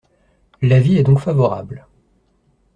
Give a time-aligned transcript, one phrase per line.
[0.63, 1.85] L’avis est donc favorable.